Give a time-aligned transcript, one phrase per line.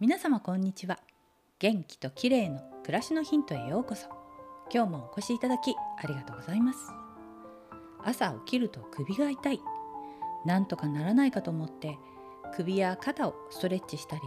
[0.00, 1.00] 皆様こんにちは。
[1.58, 4.06] 元気と綺麗の暮らしのヒントへようこそ。
[4.72, 6.78] 今日もお越しいただきありがとうございます。
[8.04, 9.60] 朝起きると首が痛い。
[10.46, 11.98] なんとかならないかと思って
[12.54, 14.22] 首や肩をストレッチしたり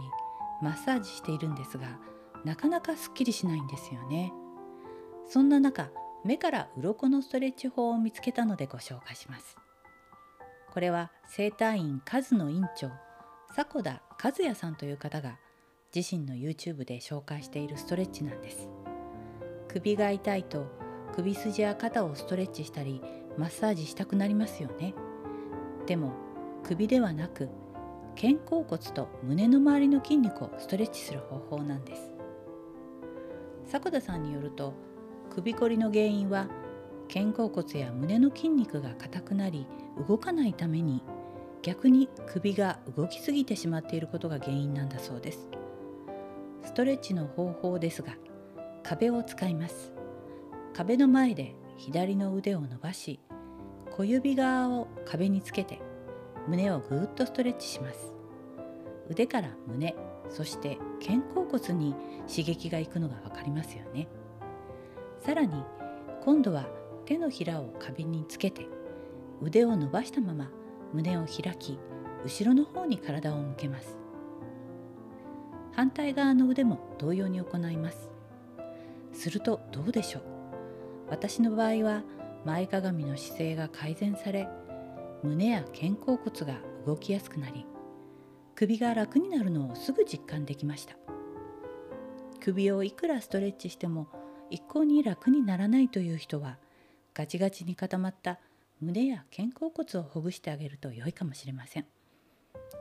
[0.60, 1.98] マッサージしているんですが
[2.44, 4.30] なかなかすっきりしないんですよね。
[5.26, 5.88] そんな中
[6.22, 9.56] 目から鱗のストレッチ法を見つけたのでご紹介します。
[10.70, 12.90] これは整体院カズの院長
[13.56, 15.38] 迫田和也さんという方が
[15.94, 18.68] 自身の YouTube で紹介しているストレッチなんです。
[19.68, 20.66] 首が痛いと
[21.14, 23.02] 首筋や肩をストレッチしたり
[23.36, 24.94] マッサージしたくなりますよね。
[25.86, 26.14] でも
[26.62, 27.50] 首ではなく
[28.18, 32.10] 肩甲骨と胸の周りの筋肉をストレッチする方法なんです。
[33.70, 34.72] 迫田さんによると
[35.30, 36.48] 首こりの原因は
[37.12, 39.66] 肩甲骨や胸の筋肉が硬くなり
[40.08, 41.02] 動かないために
[41.60, 45.48] 逆に首が動きすぎてしまっていることが原因なんだそうです。
[46.64, 48.16] ストレッチの方法ですが
[48.82, 49.92] 壁を使います。
[50.74, 53.20] 壁の前で左の腕を伸ばし
[53.90, 55.80] 小指側を壁につけて
[56.48, 58.14] 胸をぐーっとストレッチします。
[59.08, 59.94] 腕から胸
[60.30, 61.94] そして肩甲骨に
[62.28, 64.08] 刺激がいくのが分かりますよね。
[65.20, 65.62] さらに
[66.24, 66.66] 今度は
[67.04, 68.66] 手のひらを壁につけて
[69.40, 70.50] 腕を伸ばしたまま
[70.92, 71.78] 胸を開き
[72.24, 74.01] 後ろの方に体を向けます。
[75.72, 78.10] 反対側の腕も同様に行います
[79.12, 80.22] するとどうでしょう？
[81.08, 82.02] 私の場合は
[82.44, 84.48] 前かがみの姿勢が改善され
[85.22, 87.66] 胸や肩甲骨が動きやすくなり
[88.54, 90.96] 首が楽になるのをすぐ実感できました
[92.40, 94.08] 首をいくらストレッチしても
[94.50, 96.58] 一向に楽にならないという人は
[97.14, 98.38] ガチガチに固まった
[98.80, 101.86] 胸や肩甲骨をほぐしてあげると良いかもしれません。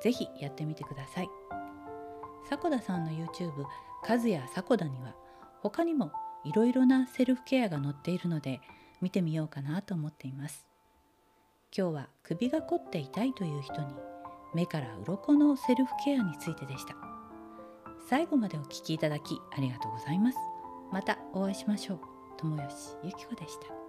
[0.01, 1.29] 是非やってみてください。
[2.49, 3.65] 迫田さんの YouTube
[4.07, 5.15] 「和也迫田」には
[5.61, 6.11] 他にも
[6.43, 8.61] いろいろなセルフケアが載っているので
[9.01, 10.65] 見てみようかなと思っています。
[11.75, 13.87] 今日は首が凝って痛いという人に
[14.53, 16.95] 目から鱗のセルフケアについてでした。
[18.09, 20.37] 最後までお聴きいただきありがとうございます。
[20.91, 21.99] またお会いしましょう。
[22.37, 23.80] 友吉ゆき子でした。